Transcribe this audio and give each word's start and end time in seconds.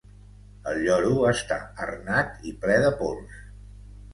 El 0.71 0.79
lloro 0.85 1.11
està 1.31 1.57
arnat 1.89 2.41
i 2.53 2.55
ple 2.65 2.79
de 2.87 2.91
pols. 3.03 3.37